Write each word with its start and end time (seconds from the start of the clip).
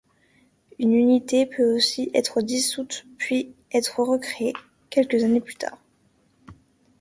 Une 0.79 0.95
unité 0.95 1.45
peut 1.45 1.75
aussi 1.75 2.09
être 2.15 2.41
dissoute 2.41 3.05
puis 3.19 3.53
être 3.71 3.99
recréée 3.99 4.53
quelques 4.89 5.23
années 5.23 5.41
plus 5.41 5.53
tard. 5.57 5.77